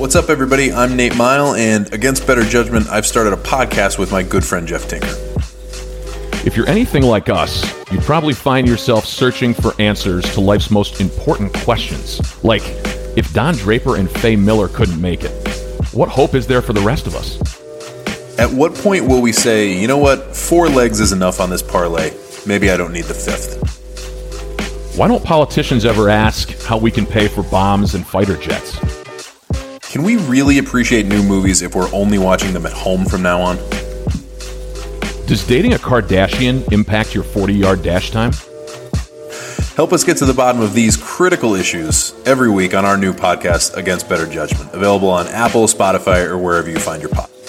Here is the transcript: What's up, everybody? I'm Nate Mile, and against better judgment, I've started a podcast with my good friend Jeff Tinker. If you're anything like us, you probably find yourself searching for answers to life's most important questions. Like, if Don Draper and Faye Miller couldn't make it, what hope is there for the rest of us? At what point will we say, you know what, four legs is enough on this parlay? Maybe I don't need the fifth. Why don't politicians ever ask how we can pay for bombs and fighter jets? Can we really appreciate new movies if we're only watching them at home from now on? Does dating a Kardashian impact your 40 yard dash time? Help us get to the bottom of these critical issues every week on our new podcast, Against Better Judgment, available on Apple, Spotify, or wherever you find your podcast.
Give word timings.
What's 0.00 0.16
up, 0.16 0.30
everybody? 0.30 0.72
I'm 0.72 0.96
Nate 0.96 1.14
Mile, 1.14 1.54
and 1.54 1.92
against 1.92 2.26
better 2.26 2.42
judgment, 2.42 2.88
I've 2.88 3.04
started 3.04 3.34
a 3.34 3.36
podcast 3.36 3.98
with 3.98 4.10
my 4.10 4.22
good 4.22 4.42
friend 4.42 4.66
Jeff 4.66 4.88
Tinker. 4.88 5.14
If 6.46 6.56
you're 6.56 6.68
anything 6.68 7.02
like 7.02 7.28
us, 7.28 7.70
you 7.92 8.00
probably 8.00 8.32
find 8.32 8.66
yourself 8.66 9.04
searching 9.04 9.52
for 9.52 9.78
answers 9.78 10.24
to 10.32 10.40
life's 10.40 10.70
most 10.70 11.02
important 11.02 11.52
questions. 11.52 12.42
Like, 12.42 12.62
if 13.14 13.30
Don 13.34 13.54
Draper 13.56 13.96
and 13.96 14.10
Faye 14.10 14.36
Miller 14.36 14.68
couldn't 14.68 14.98
make 14.98 15.22
it, 15.22 15.48
what 15.92 16.08
hope 16.08 16.34
is 16.34 16.46
there 16.46 16.62
for 16.62 16.72
the 16.72 16.80
rest 16.80 17.06
of 17.06 17.14
us? 17.14 17.38
At 18.38 18.50
what 18.50 18.74
point 18.74 19.06
will 19.06 19.20
we 19.20 19.32
say, 19.32 19.78
you 19.78 19.86
know 19.86 19.98
what, 19.98 20.34
four 20.34 20.70
legs 20.70 20.98
is 20.98 21.12
enough 21.12 21.40
on 21.40 21.50
this 21.50 21.62
parlay? 21.62 22.12
Maybe 22.46 22.70
I 22.70 22.78
don't 22.78 22.94
need 22.94 23.04
the 23.04 23.12
fifth. 23.12 23.79
Why 24.96 25.08
don't 25.08 25.24
politicians 25.24 25.84
ever 25.84 26.08
ask 26.08 26.50
how 26.64 26.76
we 26.76 26.90
can 26.90 27.06
pay 27.06 27.28
for 27.28 27.42
bombs 27.44 27.94
and 27.94 28.06
fighter 28.06 28.36
jets? 28.36 28.78
Can 29.90 30.02
we 30.02 30.16
really 30.16 30.58
appreciate 30.58 31.06
new 31.06 31.22
movies 31.22 31.62
if 31.62 31.74
we're 31.74 31.92
only 31.92 32.18
watching 32.18 32.52
them 32.52 32.66
at 32.66 32.72
home 32.72 33.04
from 33.04 33.22
now 33.22 33.40
on? 33.40 33.56
Does 35.26 35.46
dating 35.46 35.74
a 35.74 35.78
Kardashian 35.78 36.70
impact 36.72 37.14
your 37.14 37.24
40 37.24 37.54
yard 37.54 37.82
dash 37.82 38.10
time? 38.10 38.32
Help 39.76 39.92
us 39.92 40.04
get 40.04 40.16
to 40.18 40.26
the 40.26 40.34
bottom 40.34 40.60
of 40.60 40.74
these 40.74 40.96
critical 40.96 41.54
issues 41.54 42.12
every 42.26 42.50
week 42.50 42.74
on 42.74 42.84
our 42.84 42.96
new 42.98 43.14
podcast, 43.14 43.76
Against 43.76 44.08
Better 44.08 44.26
Judgment, 44.26 44.74
available 44.74 45.08
on 45.08 45.28
Apple, 45.28 45.66
Spotify, 45.66 46.26
or 46.26 46.36
wherever 46.36 46.68
you 46.68 46.78
find 46.78 47.00
your 47.00 47.10
podcast. 47.12 47.39